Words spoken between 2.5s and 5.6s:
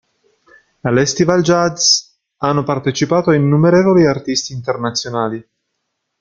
partecipato innumerevoli artisti internazionali.